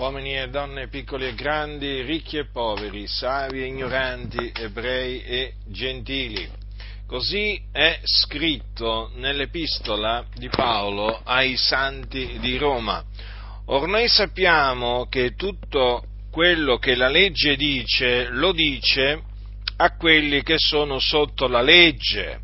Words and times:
uomini 0.00 0.34
e 0.34 0.48
donne, 0.48 0.88
piccoli 0.88 1.26
e 1.26 1.34
grandi, 1.34 2.00
ricchi 2.00 2.38
e 2.38 2.46
poveri, 2.46 3.06
savi 3.06 3.60
e 3.60 3.66
ignoranti, 3.66 4.50
ebrei 4.56 5.22
e 5.22 5.52
gentili. 5.66 6.48
Così 7.06 7.60
è 7.70 8.00
scritto 8.02 9.10
nell'epistola 9.16 10.24
di 10.34 10.48
Paolo 10.48 11.20
ai 11.22 11.54
santi 11.58 12.38
di 12.40 12.56
Roma. 12.56 13.04
Or 13.66 13.86
noi 13.86 14.08
sappiamo 14.08 15.06
che 15.10 15.34
tutto 15.34 16.04
quello 16.30 16.78
che 16.78 16.94
la 16.94 17.08
legge 17.08 17.56
dice 17.56 18.28
lo 18.30 18.52
dice 18.52 19.20
a 19.76 19.96
quelli 19.96 20.42
che 20.42 20.56
sono 20.56 20.98
sotto 20.98 21.46
la 21.46 21.60
legge, 21.60 22.40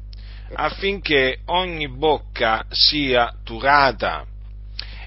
affinché 0.52 1.38
ogni 1.46 1.88
bocca 1.88 2.66
sia 2.68 3.32
turata 3.42 4.26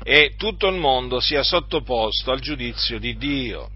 e 0.03 0.33
tutto 0.37 0.67
il 0.67 0.77
mondo 0.77 1.19
sia 1.19 1.43
sottoposto 1.43 2.31
al 2.31 2.39
giudizio 2.39 2.99
di 2.99 3.17
Dio. 3.17 3.69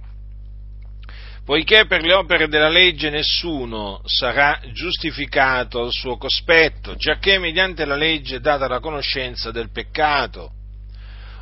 Poiché 1.45 1.85
per 1.87 2.03
le 2.03 2.13
opere 2.13 2.47
della 2.47 2.69
legge 2.69 3.09
nessuno 3.09 4.01
sarà 4.05 4.61
giustificato 4.71 5.81
al 5.81 5.91
suo 5.91 6.15
cospetto, 6.15 6.95
giacché 6.95 7.37
mediante 7.37 7.83
la 7.83 7.97
legge 7.97 8.37
è 8.37 8.39
data 8.39 8.67
la 8.69 8.79
conoscenza 8.79 9.51
del 9.51 9.69
peccato. 9.69 10.51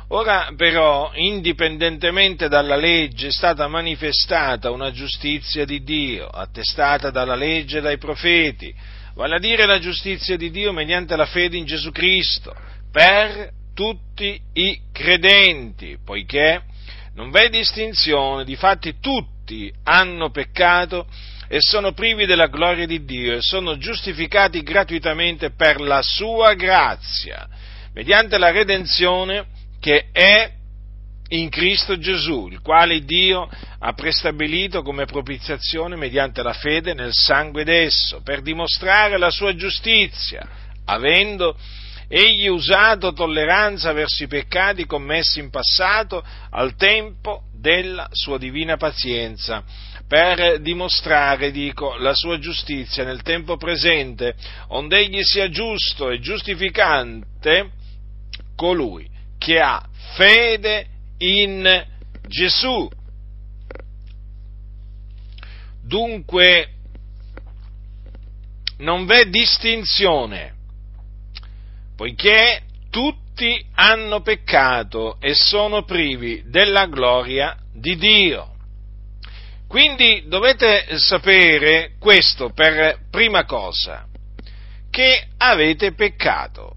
Ora 0.08 0.52
però, 0.56 1.12
indipendentemente 1.14 2.48
dalla 2.48 2.74
legge, 2.76 3.28
è 3.28 3.30
stata 3.32 3.68
manifestata 3.68 4.72
una 4.72 4.90
giustizia 4.90 5.64
di 5.64 5.84
Dio, 5.84 6.26
attestata 6.26 7.10
dalla 7.10 7.36
legge 7.36 7.78
e 7.78 7.80
dai 7.80 7.96
profeti, 7.96 8.74
vale 9.14 9.36
a 9.36 9.38
dire 9.38 9.66
la 9.66 9.78
giustizia 9.78 10.36
di 10.36 10.50
Dio 10.50 10.72
mediante 10.72 11.14
la 11.14 11.26
fede 11.26 11.56
in 11.56 11.64
Gesù 11.64 11.92
Cristo, 11.92 12.52
per 12.90 13.52
tutti 13.74 14.40
i 14.54 14.80
credenti, 14.92 15.98
poiché 16.04 16.62
non 17.14 17.30
v'è 17.30 17.48
distinzione, 17.48 18.44
difatti 18.44 18.98
tutti 19.00 19.72
hanno 19.84 20.30
peccato 20.30 21.06
e 21.48 21.58
sono 21.60 21.92
privi 21.92 22.24
della 22.24 22.46
gloria 22.46 22.86
di 22.86 23.04
Dio 23.04 23.36
e 23.36 23.42
sono 23.42 23.76
giustificati 23.76 24.62
gratuitamente 24.62 25.50
per 25.50 25.80
la 25.80 26.00
sua 26.00 26.54
grazia, 26.54 27.46
mediante 27.92 28.38
la 28.38 28.50
redenzione 28.50 29.46
che 29.78 30.08
è 30.12 30.50
in 31.28 31.48
Cristo 31.48 31.98
Gesù, 31.98 32.48
il 32.50 32.60
quale 32.60 33.04
Dio 33.04 33.48
ha 33.78 33.92
prestabilito 33.94 34.82
come 34.82 35.06
propiziazione 35.06 35.96
mediante 35.96 36.42
la 36.42 36.52
fede 36.52 36.94
nel 36.94 37.12
sangue 37.12 37.64
d'esso, 37.64 38.20
per 38.22 38.42
dimostrare 38.42 39.18
la 39.18 39.30
sua 39.30 39.54
giustizia, 39.54 40.46
avendo 40.84 41.56
egli 42.14 42.46
usato 42.46 43.14
tolleranza 43.14 43.94
verso 43.94 44.22
i 44.22 44.26
peccati 44.26 44.84
commessi 44.84 45.40
in 45.40 45.48
passato 45.48 46.22
al 46.50 46.76
tempo 46.76 47.44
della 47.54 48.06
sua 48.10 48.36
divina 48.36 48.76
pazienza, 48.76 49.64
per 50.06 50.60
dimostrare, 50.60 51.50
dico, 51.50 51.96
la 51.96 52.12
sua 52.12 52.38
giustizia 52.38 53.02
nel 53.04 53.22
tempo 53.22 53.56
presente, 53.56 54.34
onde 54.68 54.98
egli 54.98 55.22
sia 55.22 55.48
giusto 55.48 56.10
e 56.10 56.20
giustificante 56.20 57.70
colui 58.56 59.08
che 59.38 59.58
ha 59.58 59.82
fede 60.14 60.86
in 61.16 61.86
Gesù. 62.28 62.90
Dunque 65.82 66.68
non 68.78 69.06
v'è 69.06 69.30
distinzione 69.30 70.60
poiché 71.96 72.62
tutti 72.90 73.64
hanno 73.74 74.20
peccato 74.20 75.16
e 75.20 75.34
sono 75.34 75.84
privi 75.84 76.42
della 76.46 76.86
gloria 76.86 77.56
di 77.72 77.96
Dio. 77.96 78.50
Quindi 79.66 80.24
dovete 80.26 80.98
sapere 80.98 81.92
questo 81.98 82.50
per 82.50 83.06
prima 83.10 83.44
cosa, 83.46 84.06
che 84.90 85.28
avete 85.38 85.94
peccato. 85.94 86.74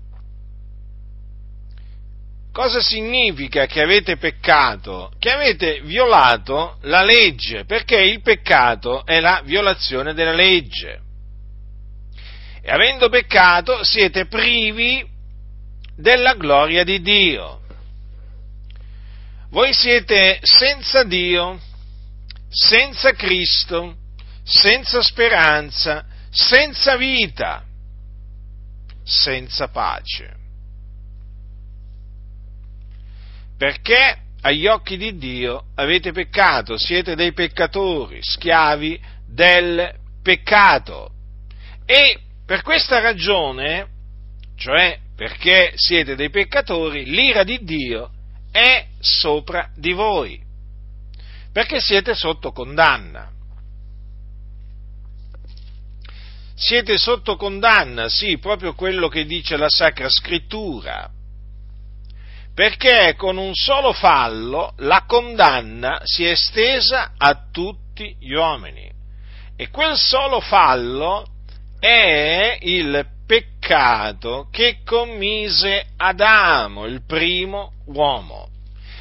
Cosa 2.53 2.79
significa 2.79 3.65
che 3.65 3.81
avete 3.81 4.15
peccato? 4.15 5.11
Che 5.19 5.29
avete 5.29 5.81
violato 5.81 6.77
la 6.83 7.03
legge, 7.03 7.65
perché 7.65 8.01
il 8.01 8.21
peccato 8.21 9.05
è 9.05 9.19
la 9.19 9.41
violazione 9.43 10.13
della 10.13 10.31
legge. 10.31 11.01
E 12.61 12.71
avendo 12.71 13.09
peccato 13.09 13.83
siete 13.83 14.27
privi 14.27 15.05
della 15.95 16.33
gloria 16.35 16.83
di 16.83 17.01
Dio. 17.01 17.61
Voi 19.49 19.73
siete 19.73 20.39
senza 20.41 21.03
Dio, 21.03 21.59
senza 22.49 23.13
Cristo, 23.13 23.95
senza 24.43 25.01
speranza, 25.01 26.05
senza 26.29 26.97
vita, 26.97 27.63
senza 29.03 29.69
pace. 29.69 30.33
Perché 33.57 34.17
agli 34.41 34.67
occhi 34.67 34.97
di 34.97 35.17
Dio 35.17 35.67
avete 35.75 36.11
peccato, 36.11 36.77
siete 36.77 37.15
dei 37.15 37.31
peccatori, 37.31 38.19
schiavi 38.21 38.99
del 39.25 39.93
peccato. 40.21 41.11
E 41.85 42.19
per 42.45 42.61
questa 42.61 42.99
ragione, 42.99 43.87
cioè 44.57 44.99
perché 45.15 45.71
siete 45.75 46.15
dei 46.15 46.29
peccatori, 46.29 47.05
l'ira 47.05 47.43
di 47.43 47.63
Dio 47.63 48.11
è 48.51 48.87
sopra 48.99 49.69
di 49.75 49.93
voi, 49.93 50.41
perché 51.51 51.79
siete 51.79 52.13
sotto 52.13 52.51
condanna. 52.51 53.31
Siete 56.57 56.97
sotto 56.97 57.35
condanna, 57.35 58.07
sì, 58.07 58.37
proprio 58.37 58.75
quello 58.75 59.09
che 59.09 59.25
dice 59.25 59.57
la 59.57 59.69
Sacra 59.69 60.07
Scrittura, 60.09 61.09
perché 62.53 63.15
con 63.17 63.37
un 63.37 63.53
solo 63.53 63.91
fallo 63.91 64.73
la 64.77 65.03
condanna 65.05 65.99
si 66.03 66.23
è 66.23 66.31
estesa 66.31 67.13
a 67.17 67.47
tutti 67.51 68.15
gli 68.19 68.33
uomini. 68.33 68.89
E 69.57 69.69
quel 69.69 69.97
solo 69.97 70.39
fallo 70.39 71.25
è 71.79 72.57
il 72.61 73.05
peccato 73.25 73.54
che 74.51 74.81
commise 74.85 75.87
Adamo, 75.97 76.85
il 76.85 77.03
primo 77.03 77.71
uomo. 77.85 78.49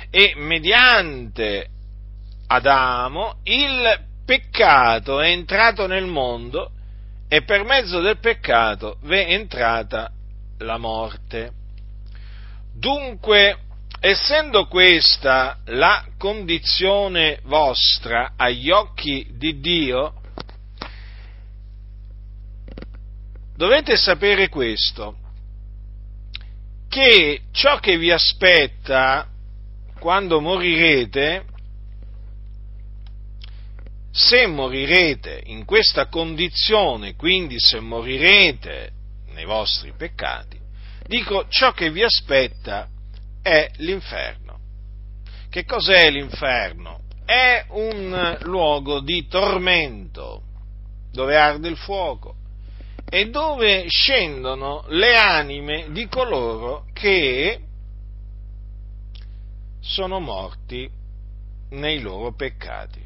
E 0.08 0.32
mediante 0.36 1.68
Adamo 2.46 3.40
il 3.42 4.00
peccato 4.24 5.20
è 5.20 5.28
entrato 5.28 5.86
nel 5.86 6.06
mondo 6.06 6.70
e 7.28 7.42
per 7.42 7.64
mezzo 7.64 8.00
del 8.00 8.18
peccato 8.18 8.96
v'è 9.02 9.32
entrata 9.34 10.10
la 10.60 10.78
morte. 10.78 11.52
Dunque, 12.72 13.58
essendo 14.00 14.66
questa 14.66 15.58
la 15.66 16.06
condizione 16.16 17.40
vostra 17.42 18.32
agli 18.36 18.70
occhi 18.70 19.26
di 19.32 19.60
Dio, 19.60 20.22
dovete 23.64 23.96
sapere 23.96 24.50
questo, 24.50 25.16
che 26.86 27.44
ciò 27.50 27.78
che 27.78 27.96
vi 27.96 28.10
aspetta 28.10 29.26
quando 29.98 30.38
morirete, 30.42 31.44
se 34.10 34.46
morirete 34.46 35.44
in 35.46 35.64
questa 35.64 36.08
condizione, 36.08 37.14
quindi 37.14 37.58
se 37.58 37.80
morirete 37.80 38.90
nei 39.32 39.46
vostri 39.46 39.94
peccati, 39.96 40.60
dico 41.06 41.46
ciò 41.48 41.72
che 41.72 41.90
vi 41.90 42.02
aspetta 42.02 42.86
è 43.40 43.70
l'inferno. 43.76 44.58
Che 45.48 45.64
cos'è 45.64 46.10
l'inferno? 46.10 47.00
È 47.24 47.64
un 47.70 48.36
luogo 48.42 49.00
di 49.00 49.26
tormento 49.26 50.42
dove 51.10 51.38
arde 51.38 51.68
il 51.68 51.78
fuoco 51.78 52.42
e 53.14 53.30
dove 53.30 53.86
scendono 53.86 54.86
le 54.88 55.16
anime 55.16 55.92
di 55.92 56.08
coloro 56.08 56.86
che 56.92 57.60
sono 59.80 60.18
morti 60.18 60.90
nei 61.70 62.00
loro 62.00 62.34
peccati. 62.34 63.00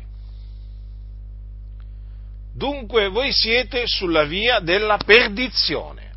Dunque 2.55 3.09
voi 3.09 3.33
siete 3.35 3.87
sulla 3.87 4.25
via 4.25 4.61
della 4.61 4.97
perdizione. 4.97 6.13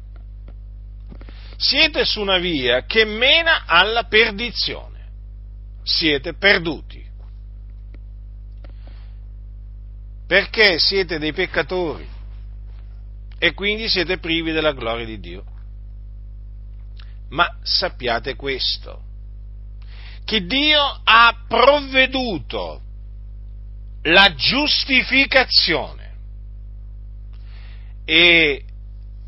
Siete 1.57 2.05
su 2.05 2.21
una 2.21 2.37
via 2.37 2.85
che 2.85 3.03
mena 3.03 3.65
alla 3.65 4.05
perdizione. 4.05 4.99
Siete 5.83 6.33
perduti. 6.33 7.05
Perché 10.25 10.79
siete 10.79 11.19
dei 11.19 11.33
peccatori 11.33 12.19
e 13.43 13.55
quindi 13.55 13.89
siete 13.89 14.19
privi 14.19 14.51
della 14.51 14.71
gloria 14.71 15.03
di 15.03 15.19
Dio. 15.19 15.43
Ma 17.29 17.57
sappiate 17.63 18.35
questo, 18.35 19.01
che 20.23 20.45
Dio 20.45 21.01
ha 21.03 21.45
provveduto 21.47 22.81
la 24.03 24.35
giustificazione 24.35 26.13
e 28.05 28.63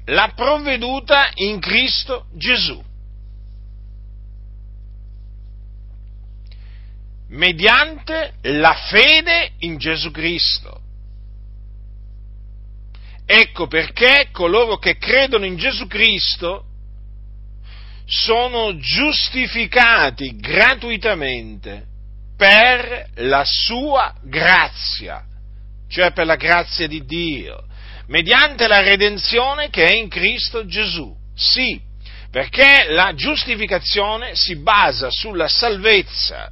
l'ha 0.05 0.31
provveduta 0.35 1.31
in 1.33 1.59
Cristo 1.59 2.27
Gesù. 2.35 2.91
mediante 7.29 8.35
la 8.41 8.75
fede 8.75 9.53
in 9.61 9.77
Gesù 9.77 10.11
Cristo. 10.11 10.82
Ecco 13.25 13.67
perché 13.67 14.29
coloro 14.31 14.77
che 14.77 14.97
credono 14.97 15.45
in 15.45 15.55
Gesù 15.55 15.87
Cristo 15.87 16.65
sono 18.05 18.77
giustificati 18.77 20.35
gratuitamente 20.35 21.85
per 22.35 23.09
la 23.15 23.43
sua 23.45 24.13
grazia, 24.21 25.23
cioè 25.87 26.11
per 26.11 26.25
la 26.25 26.35
grazia 26.35 26.87
di 26.87 27.05
Dio, 27.05 27.65
mediante 28.07 28.67
la 28.67 28.81
redenzione 28.81 29.69
che 29.69 29.85
è 29.85 29.95
in 29.95 30.09
Cristo 30.09 30.65
Gesù. 30.65 31.15
Sì, 31.35 31.79
perché 32.29 32.87
la 32.89 33.13
giustificazione 33.13 34.35
si 34.35 34.57
basa 34.57 35.09
sulla 35.09 35.47
salvezza 35.47 36.51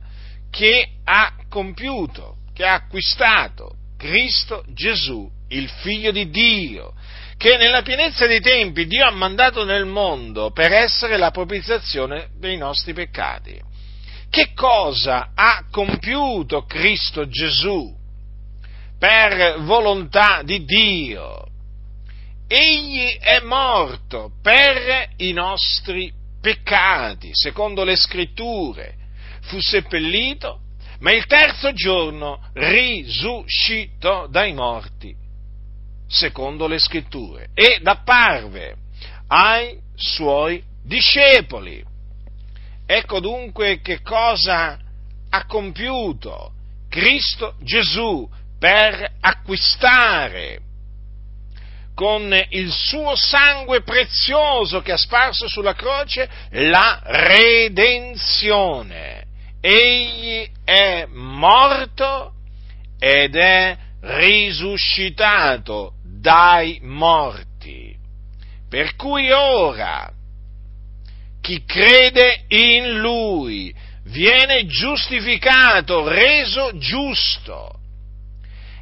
che 0.49 0.87
ha 1.03 1.33
compiuto, 1.49 2.37
che 2.53 2.65
ha 2.65 2.73
acquistato 2.75 3.75
Cristo 3.97 4.63
Gesù, 4.69 5.29
il 5.51 5.69
Figlio 5.69 6.11
di 6.11 6.29
Dio, 6.29 6.93
che 7.37 7.57
nella 7.57 7.81
pienezza 7.81 8.27
dei 8.27 8.39
tempi 8.39 8.85
Dio 8.85 9.05
ha 9.05 9.11
mandato 9.11 9.63
nel 9.65 9.85
mondo 9.85 10.51
per 10.51 10.71
essere 10.71 11.17
la 11.17 11.31
propiziazione 11.31 12.29
dei 12.37 12.57
nostri 12.57 12.93
peccati. 12.93 13.59
Che 14.29 14.53
cosa 14.53 15.31
ha 15.33 15.65
compiuto 15.69 16.63
Cristo 16.65 17.27
Gesù 17.27 17.93
per 18.97 19.61
volontà 19.61 20.41
di 20.43 20.63
Dio? 20.63 21.45
Egli 22.47 23.17
è 23.17 23.39
morto 23.41 24.31
per 24.41 25.09
i 25.17 25.31
nostri 25.31 26.13
peccati, 26.41 27.29
secondo 27.33 27.83
le 27.83 27.95
scritture, 27.95 28.95
fu 29.41 29.59
seppellito, 29.59 30.59
ma 30.99 31.11
il 31.11 31.25
terzo 31.25 31.73
giorno 31.73 32.49
risuscitò 32.53 34.27
dai 34.27 34.53
morti, 34.53 35.15
secondo 36.11 36.67
le 36.67 36.77
scritture, 36.77 37.47
ed 37.53 37.87
apparve 37.87 38.75
ai 39.27 39.79
suoi 39.95 40.61
discepoli. 40.83 41.81
Ecco 42.85 43.19
dunque 43.21 43.79
che 43.81 44.01
cosa 44.01 44.77
ha 45.29 45.45
compiuto 45.45 46.51
Cristo 46.89 47.55
Gesù 47.61 48.29
per 48.59 49.13
acquistare 49.21 50.59
con 51.95 52.37
il 52.49 52.71
suo 52.71 53.15
sangue 53.15 53.81
prezioso 53.81 54.81
che 54.81 54.91
ha 54.91 54.97
sparso 54.97 55.47
sulla 55.47 55.73
croce 55.73 56.29
la 56.49 57.01
redenzione 57.03 58.41
egli 59.61 60.49
è 60.65 61.05
morto 61.07 62.33
ed 62.99 63.35
è 63.35 63.77
risuscitato 64.01 65.93
dai 66.21 66.79
morti. 66.83 67.97
Per 68.69 68.95
cui 68.95 69.31
ora 69.31 70.09
chi 71.41 71.63
crede 71.65 72.45
in 72.49 72.99
lui 72.99 73.73
viene 74.05 74.65
giustificato, 74.67 76.07
reso 76.07 76.77
giusto 76.77 77.80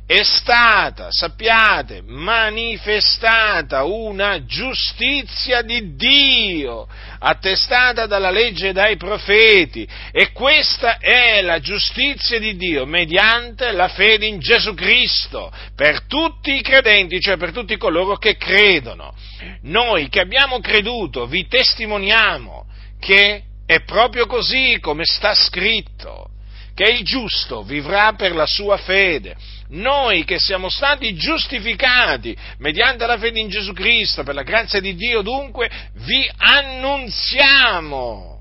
è 0.10 0.24
stata, 0.24 1.10
sappiate, 1.12 2.02
manifestata 2.04 3.84
una 3.84 4.44
giustizia 4.44 5.62
di 5.62 5.96
Dio, 5.96 6.88
attestata 7.20 8.08
dalla 8.08 8.32
legge 8.32 8.70
e 8.70 8.74
dai 8.74 8.98
profeti, 8.98 9.88
e 10.12 10.32
questa 10.32 10.98
è 10.98 11.42
la 11.42 11.60
giustizia 11.60 12.40
di 12.40 12.56
Dio 12.56 12.88
mediante 12.88 13.72
la 13.72 13.88
fede 13.88 14.26
in 14.26 14.40
Gesù 14.40 14.74
Cristo, 14.74 15.52
per 15.76 16.08
tutti 16.08 16.56
i 16.56 16.64
credenti, 16.64 17.20
cioè 17.20 17.38
per 17.38 17.52
tutti 17.52 17.78
coloro 17.78 18.18
che 18.18 18.36
credono. 18.36 19.14
Noi 19.62 20.10
che 20.10 20.22
abbiamo 20.22 20.60
creduto 20.60 21.28
vi 21.28 21.46
testimoniamo 21.46 22.66
che 23.00 23.44
è 23.64 23.84
proprio 23.84 24.26
così 24.26 24.80
come 24.82 25.04
sta 25.06 25.36
scritto, 25.36 26.32
che 26.80 26.94
il 26.94 27.04
giusto 27.04 27.62
vivrà 27.62 28.14
per 28.14 28.34
la 28.34 28.46
sua 28.46 28.78
fede 28.78 29.36
noi 29.72 30.24
che 30.24 30.38
siamo 30.40 30.70
stati 30.70 31.14
giustificati 31.14 32.34
mediante 32.60 33.06
la 33.06 33.18
fede 33.18 33.38
in 33.38 33.50
Gesù 33.50 33.74
Cristo, 33.74 34.24
per 34.24 34.34
la 34.34 34.44
grazia 34.44 34.80
di 34.80 34.96
Dio, 34.96 35.22
dunque, 35.22 35.70
vi 36.06 36.28
annunziamo 36.38 38.40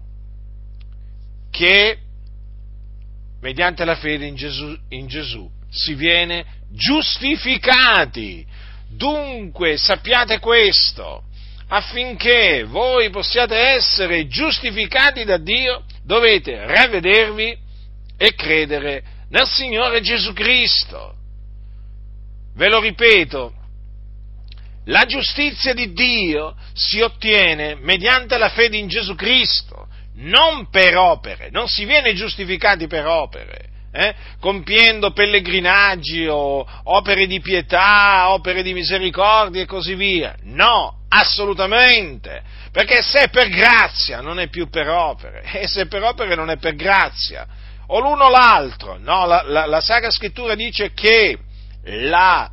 che 1.51 1.99
mediante 3.41 3.85
la 3.85 3.97
fede 3.97 4.27
in 4.27 4.37
Gesù, 4.37 4.79
in 4.91 5.09
Gesù 5.09 5.51
si 5.69 5.95
viene 5.95 6.45
giustificati. 6.71 8.47
Dunque 8.89 9.77
sappiate 9.77 10.39
questo, 10.39 11.25
affinché 11.67 12.65
voi 12.65 13.11
possiate 13.11 13.57
essere 13.57 14.29
giustificati 14.29 15.25
da 15.25 15.39
Dio, 15.39 15.83
dovete 16.05 16.65
ravvedervi 16.65 17.67
e 18.19 18.35
credere 18.35 19.03
nel 19.31 19.47
Signore 19.47 20.01
Gesù 20.01 20.33
Cristo. 20.35 21.15
Ve 22.55 22.69
lo 22.69 22.81
ripeto, 22.81 23.53
la 24.87 25.05
giustizia 25.05 25.73
di 25.75 25.93
Dio 25.93 26.57
si 26.73 27.01
ottiene 27.01 27.77
mediante 27.77 28.37
la 28.37 28.49
fede 28.49 28.77
in 28.77 28.89
Gesù 28.89 29.15
Cristo, 29.15 29.87
non 30.17 30.69
per 30.71 30.97
opere, 30.97 31.51
non 31.51 31.69
si 31.69 31.85
viene 31.85 32.15
giustificati 32.15 32.87
per 32.87 33.07
opere, 33.07 33.69
eh? 33.93 34.15
compiendo 34.41 35.13
pellegrinaggi 35.13 36.27
o 36.27 36.67
opere 36.85 37.27
di 37.27 37.41
pietà, 37.41 38.31
opere 38.31 38.63
di 38.63 38.73
misericordia 38.73 39.63
e 39.63 39.67
così 39.67 39.95
via. 39.95 40.35
No, 40.43 41.05
assolutamente, 41.09 42.43
perché 42.73 43.03
se 43.03 43.25
è 43.25 43.29
per 43.29 43.49
grazia 43.51 44.21
non 44.21 44.41
è 44.41 44.49
più 44.49 44.69
per 44.69 44.89
opere, 44.89 45.43
e 45.53 45.69
se 45.69 45.83
è 45.83 45.87
per 45.87 46.03
opere 46.03 46.35
non 46.35 46.51
è 46.51 46.57
per 46.57 46.75
grazia, 46.75 47.47
o 47.89 48.01
l'uno 48.01 48.25
o 48.25 48.31
l'altro. 48.31 48.99
No, 48.99 49.27
la, 49.27 49.43
la, 49.45 49.67
la 49.67 49.81
Sacra 49.81 50.11
Scrittura 50.11 50.55
dice 50.55 50.93
che 50.93 51.39
la 51.85 52.51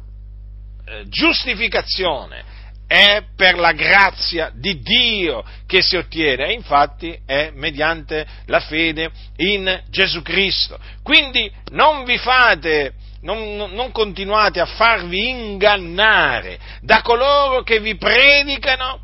eh, 0.85 1.03
giustificazione 1.07 2.53
è 2.87 3.23
per 3.35 3.57
la 3.57 3.71
grazia 3.71 4.51
di 4.53 4.79
Dio 4.79 5.43
che 5.65 5.81
si 5.81 5.95
ottiene 5.95 6.47
e 6.47 6.53
infatti 6.53 7.17
è 7.25 7.51
mediante 7.53 8.25
la 8.45 8.59
fede 8.59 9.09
in 9.37 9.83
Gesù 9.89 10.21
Cristo. 10.21 10.77
Quindi 11.01 11.51
non 11.71 12.03
vi 12.03 12.17
fate, 12.17 12.93
non, 13.21 13.55
non 13.55 13.91
continuate 13.91 14.59
a 14.59 14.65
farvi 14.65 15.29
ingannare 15.29 16.59
da 16.81 17.01
coloro 17.01 17.63
che 17.63 17.79
vi 17.79 17.95
predicano 17.95 18.99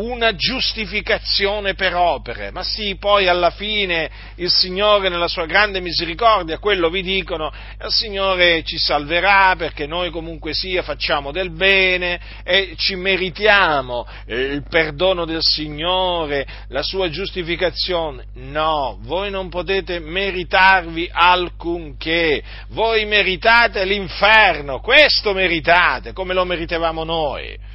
una 0.00 0.34
giustificazione 0.34 1.74
per 1.74 1.94
opere, 1.94 2.50
ma 2.50 2.62
sì, 2.62 2.96
poi 2.98 3.28
alla 3.28 3.50
fine 3.50 4.10
il 4.36 4.50
Signore 4.50 5.08
nella 5.08 5.28
sua 5.28 5.46
grande 5.46 5.80
misericordia, 5.80 6.58
quello 6.58 6.88
vi 6.88 7.02
dicono, 7.02 7.52
il 7.82 7.90
Signore 7.90 8.62
ci 8.64 8.78
salverà 8.78 9.54
perché 9.56 9.86
noi 9.86 10.10
comunque 10.10 10.54
sia 10.54 10.82
facciamo 10.82 11.32
del 11.32 11.50
bene 11.50 12.20
e 12.44 12.74
ci 12.76 12.96
meritiamo 12.96 14.06
il 14.26 14.64
perdono 14.68 15.24
del 15.24 15.42
Signore, 15.42 16.46
la 16.68 16.82
sua 16.82 17.10
giustificazione. 17.10 18.24
No, 18.34 18.98
voi 19.02 19.30
non 19.30 19.48
potete 19.48 19.98
meritarvi 19.98 21.08
alcunché, 21.12 22.42
voi 22.68 23.04
meritate 23.04 23.84
l'inferno, 23.84 24.80
questo 24.80 25.32
meritate, 25.32 26.12
come 26.12 26.34
lo 26.34 26.44
meritevamo 26.44 27.04
noi 27.04 27.68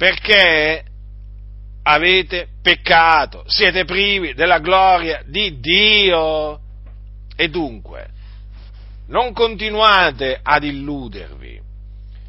perché 0.00 0.82
avete 1.82 2.48
peccato, 2.62 3.44
siete 3.46 3.84
privi 3.84 4.32
della 4.32 4.58
gloria 4.58 5.22
di 5.26 5.60
Dio. 5.60 6.58
E 7.36 7.48
dunque, 7.50 8.08
non 9.08 9.34
continuate 9.34 10.40
ad 10.42 10.64
illudervi, 10.64 11.60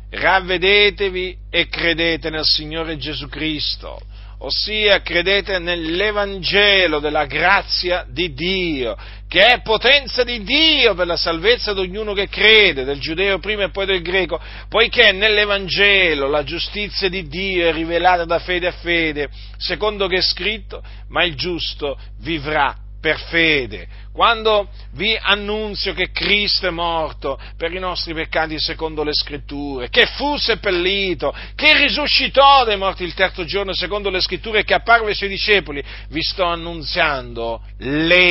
ravvedetevi 0.09 1.37
e 1.49 1.69
credete 1.69 2.29
nel 2.29 2.43
Signore 2.43 2.97
Gesù 2.97 3.29
Cristo 3.29 4.01
ossia 4.43 5.01
credete 5.01 5.59
nell'Evangelo 5.59 6.99
della 6.99 7.25
grazia 7.25 8.05
di 8.07 8.33
Dio, 8.33 8.97
che 9.27 9.45
è 9.45 9.61
potenza 9.61 10.23
di 10.23 10.43
Dio 10.43 10.93
per 10.93 11.07
la 11.07 11.15
salvezza 11.15 11.73
di 11.73 11.81
ognuno 11.81 12.13
che 12.13 12.27
crede, 12.27 12.83
del 12.83 12.99
giudeo 12.99 13.39
prima 13.39 13.63
e 13.63 13.69
poi 13.69 13.85
del 13.85 14.01
greco, 14.01 14.39
poiché 14.67 15.11
nell'Evangelo 15.11 16.27
la 16.27 16.43
giustizia 16.43 17.09
di 17.09 17.27
Dio 17.27 17.67
è 17.67 17.71
rivelata 17.71 18.25
da 18.25 18.39
fede 18.39 18.67
a 18.67 18.71
fede, 18.71 19.29
secondo 19.57 20.07
che 20.07 20.17
è 20.17 20.21
scritto, 20.21 20.83
ma 21.09 21.23
il 21.23 21.35
giusto 21.35 21.97
vivrà 22.19 22.75
per 23.01 23.19
fede, 23.19 23.87
quando 24.13 24.69
vi 24.91 25.17
annunzio 25.19 25.93
che 25.93 26.11
Cristo 26.11 26.67
è 26.67 26.69
morto 26.69 27.39
per 27.57 27.73
i 27.73 27.79
nostri 27.79 28.13
peccati 28.13 28.59
secondo 28.59 29.03
le 29.03 29.13
scritture, 29.13 29.89
che 29.89 30.05
fu 30.05 30.37
seppellito, 30.37 31.33
che 31.55 31.75
risuscitò 31.77 32.63
dai 32.63 32.77
morti 32.77 33.03
il 33.03 33.15
terzo 33.15 33.43
giorno 33.43 33.73
secondo 33.73 34.11
le 34.11 34.21
scritture 34.21 34.59
e 34.59 34.63
che 34.63 34.75
apparve 34.75 35.07
ai 35.09 35.15
suoi 35.15 35.29
discepoli, 35.29 35.83
vi 36.09 36.21
sto 36.21 36.43
annunziando 36.43 37.63
l'Evangelo, 37.79 38.27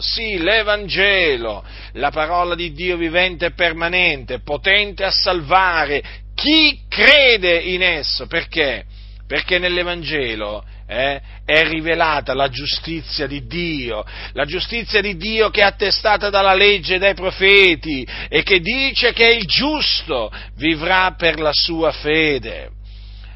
sì, 0.00 0.38
l'Evangelo, 0.38 1.62
la 1.92 2.10
parola 2.10 2.54
di 2.54 2.72
Dio 2.72 2.96
vivente 2.96 3.44
e 3.46 3.52
permanente, 3.52 4.40
potente 4.40 5.04
a 5.04 5.10
salvare 5.10 6.02
chi 6.34 6.80
crede 6.88 7.58
in 7.58 7.82
esso, 7.82 8.26
perché? 8.26 8.86
Perché 9.26 9.58
nell'Evangelo 9.58 10.64
eh, 10.86 11.20
è 11.44 11.66
rivelata 11.68 12.34
la 12.34 12.48
giustizia 12.48 13.26
di 13.26 13.46
Dio, 13.46 14.04
la 14.32 14.44
giustizia 14.44 15.00
di 15.00 15.16
Dio 15.16 15.50
che 15.50 15.60
è 15.60 15.64
attestata 15.64 16.30
dalla 16.30 16.54
legge 16.54 16.96
e 16.96 16.98
dai 16.98 17.14
profeti 17.14 18.06
e 18.28 18.42
che 18.42 18.60
dice 18.60 19.12
che 19.12 19.26
il 19.26 19.44
giusto 19.46 20.30
vivrà 20.56 21.14
per 21.16 21.38
la 21.40 21.52
sua 21.52 21.92
fede. 21.92 22.70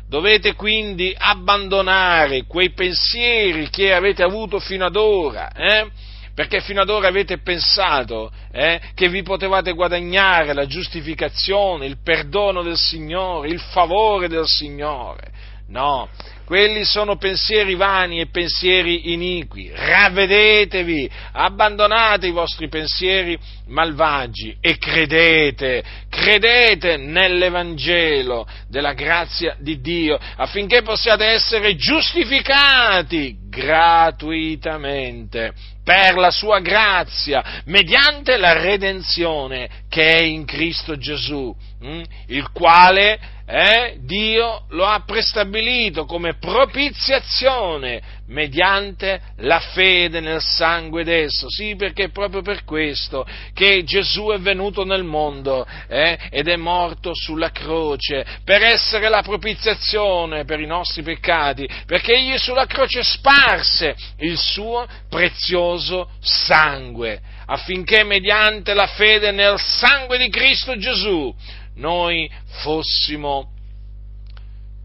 Dovete 0.09 0.55
quindi 0.55 1.15
abbandonare 1.17 2.45
quei 2.45 2.73
pensieri 2.73 3.69
che 3.71 3.93
avete 3.93 4.23
avuto 4.23 4.61
fino 4.61 4.85
ad 4.85 4.95
ora, 4.95 5.51
eh? 5.53 5.91
perché 6.33 6.61
fino 6.61 6.83
ad 6.83 6.91
ora 6.91 7.09
avete 7.09 7.39
pensato 7.39 8.31
eh, 8.53 8.79
che 8.95 9.09
vi 9.09 9.23
potevate 9.23 9.73
guadagnare 9.73 10.53
la 10.53 10.67
giustificazione, 10.67 11.87
il 11.87 11.97
perdono 12.05 12.63
del 12.63 12.77
Signore, 12.77 13.49
il 13.49 13.59
favore 13.59 14.29
del 14.29 14.47
Signore. 14.47 15.33
No, 15.69 16.09
quelli 16.45 16.85
sono 16.85 17.17
pensieri 17.17 17.75
vani 17.75 18.21
e 18.21 18.29
pensieri 18.29 19.13
iniqui. 19.13 19.73
Ravvedetevi, 19.75 21.11
abbandonate 21.33 22.29
i 22.29 22.31
vostri 22.31 22.69
pensieri 22.69 23.37
malvagi 23.67 24.57
e 24.61 24.79
credete, 24.79 25.83
credete 26.09 26.99
nell'Evangelo 26.99 28.47
della 28.69 28.93
grazia 28.93 29.57
di 29.59 29.81
Dio 29.81 30.21
affinché 30.37 30.83
possiate 30.83 31.25
essere 31.25 31.75
giustificati 31.75 33.37
gratuitamente 33.49 35.53
per 35.83 36.17
la 36.17 36.31
sua 36.31 36.61
grazia, 36.61 37.63
mediante 37.65 38.37
la 38.37 38.53
redenzione 38.53 39.69
che 39.89 40.15
è 40.15 40.21
in 40.21 40.45
Cristo 40.45 40.97
Gesù, 40.97 41.53
hm? 41.81 42.03
il 42.27 42.53
quale 42.53 43.35
eh, 43.47 43.99
Dio 44.01 44.65
lo 44.71 44.85
ha 44.85 45.05
prestabilito 45.07 46.05
come 46.05 46.35
propiziazione 46.35 48.15
mediante 48.29 49.21
la 49.39 49.61
fede 49.61 50.19
nel 50.19 50.43
sangue 50.43 51.05
d'esso. 51.05 51.49
Sì, 51.49 51.77
perché 51.77 52.05
è 52.05 52.11
proprio 52.11 52.43
per 52.43 52.65
questo 52.65 53.25
che 53.55 53.85
Gesù 53.85 54.31
è 54.31 54.39
venuto 54.39 54.85
nel 54.85 55.05
mondo 55.05 55.65
eh, 55.89 56.19
ed 56.31 56.49
è 56.49 56.57
morto 56.57 57.13
sulla 57.15 57.51
croce, 57.53 58.27
per 58.45 58.65
essere 58.65 59.09
la 59.09 59.23
propiziazione 59.23 60.45
per 60.45 60.59
i 60.59 60.67
nostri 60.67 61.03
peccati, 61.03 61.69
perché 61.87 62.15
egli 62.15 62.37
sulla 62.39 62.67
croce 62.67 63.05
sparse 63.05 63.95
il 64.19 64.37
suo 64.37 64.87
prezioso 65.09 66.11
sangue, 66.21 67.21
affinché 67.47 68.03
mediante 68.03 68.75
la 68.75 68.89
fede 68.89 69.31
nel 69.31 69.61
sangue 69.61 70.19
di 70.19 70.29
Cristo 70.29 70.77
Gesù 70.77 71.33
noi 71.77 72.31
fossimo 72.63 73.51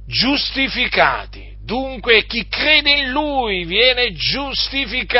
giustificati. 0.08 1.56
Dunque 1.64 2.26
chi 2.26 2.48
crede 2.48 2.92
in 2.92 3.10
Lui 3.12 3.66
viene 3.66 4.14
giustificato. 4.14 5.20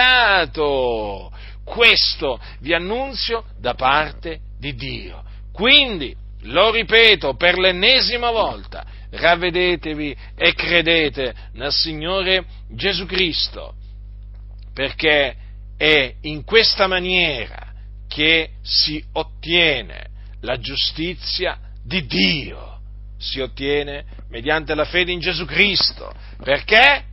Questo 1.64 2.40
vi 2.60 2.74
annunzio 2.74 3.46
da 3.60 3.76
parte 3.76 4.40
di 4.60 4.74
Dio. 4.76 5.24
Quindi, 5.54 6.16
lo 6.46 6.72
ripeto 6.72 7.36
per 7.36 7.58
l'ennesima 7.58 8.32
volta, 8.32 8.84
ravvedetevi 9.12 10.16
e 10.36 10.54
credete 10.54 11.34
nel 11.54 11.72
Signore 11.72 12.46
Gesù 12.70 13.06
Cristo, 13.06 13.76
perché 14.74 15.36
è 15.78 16.14
in 16.22 16.44
questa 16.44 16.88
maniera 16.88 17.70
che 18.08 18.50
si 18.62 19.04
ottiene 19.14 20.11
la 20.42 20.58
giustizia 20.60 21.58
di 21.84 22.06
Dio 22.06 22.80
si 23.18 23.40
ottiene 23.40 24.04
mediante 24.30 24.74
la 24.74 24.86
fede 24.86 25.12
in 25.12 25.20
Gesù 25.20 25.46
Cristo, 25.46 26.12
perché 26.44 27.04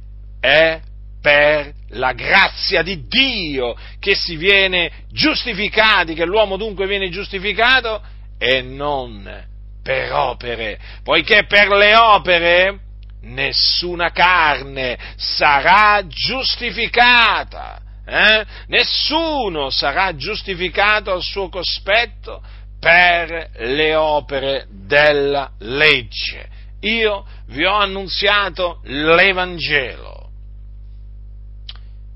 è 0.40 0.80
per 1.20 1.73
la 1.90 2.12
grazia 2.12 2.82
di 2.82 3.06
Dio 3.06 3.76
che 3.99 4.14
si 4.14 4.37
viene 4.37 4.90
giustificati, 5.11 6.14
che 6.14 6.25
l'uomo 6.25 6.56
dunque 6.56 6.87
viene 6.87 7.11
giustificato 7.11 8.00
e 8.38 8.62
non 8.62 9.47
per 9.82 10.12
opere, 10.12 10.78
poiché 11.02 11.44
per 11.47 11.68
le 11.68 11.97
opere 11.97 12.78
nessuna 13.23 14.11
carne 14.11 14.97
sarà 15.16 16.02
giustificata, 16.06 17.80
eh? 18.06 18.47
nessuno 18.68 19.70
sarà 19.70 20.14
giustificato 20.14 21.12
al 21.12 21.23
suo 21.23 21.49
cospetto 21.49 22.42
per 22.78 23.50
le 23.56 23.94
opere 23.94 24.66
della 24.70 25.52
legge. 25.58 26.49
Io 26.80 27.26
vi 27.47 27.64
ho 27.64 27.75
annunziato 27.75 28.80
l'Evangelo, 28.85 30.30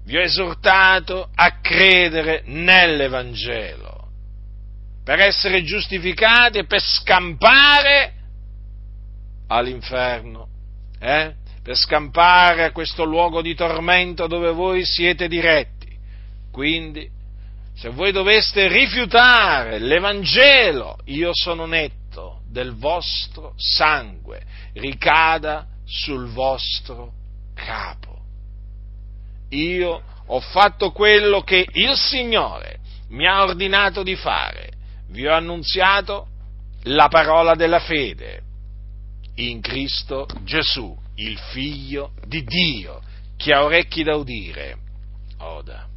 vi 0.04 0.16
ho 0.16 0.20
esortato 0.20 1.28
a 1.34 1.58
credere 1.60 2.42
nell'Evangelo, 2.46 4.08
per 5.04 5.18
essere 5.18 5.64
giustificati 5.64 6.58
e 6.58 6.64
per 6.66 6.80
scampare 6.80 8.12
all'inferno, 9.48 10.48
eh? 11.00 11.34
per 11.62 11.76
scampare 11.76 12.64
a 12.64 12.72
questo 12.72 13.04
luogo 13.04 13.42
di 13.42 13.54
tormento 13.54 14.26
dove 14.26 14.52
voi 14.52 14.84
siete 14.84 15.28
diretti. 15.28 15.90
Quindi 16.50 17.08
se 17.74 17.88
voi 17.88 18.12
doveste 18.12 18.68
rifiutare 18.68 19.78
l'Evangelo, 19.78 20.98
io 21.06 21.30
sono 21.32 21.66
netto 21.66 22.42
del 22.48 22.74
vostro 22.74 23.54
sangue, 23.56 24.42
ricada 24.74 25.66
sul 25.84 26.28
vostro 26.28 27.12
capo. 27.54 28.20
Io 29.50 30.02
ho 30.26 30.40
fatto 30.40 30.92
quello 30.92 31.42
che 31.42 31.66
il 31.72 31.96
Signore 31.96 32.78
mi 33.08 33.26
ha 33.26 33.42
ordinato 33.42 34.02
di 34.02 34.16
fare, 34.16 34.70
vi 35.08 35.26
ho 35.26 35.34
annunziato 35.34 36.28
la 36.84 37.08
parola 37.08 37.54
della 37.54 37.80
fede 37.80 38.42
in 39.36 39.60
Cristo 39.60 40.26
Gesù, 40.44 40.96
il 41.16 41.38
Figlio 41.38 42.12
di 42.26 42.42
Dio. 42.44 43.00
Chi 43.36 43.50
ha 43.50 43.64
orecchi 43.64 44.02
da 44.02 44.14
udire, 44.14 44.76
oda. 45.38 45.91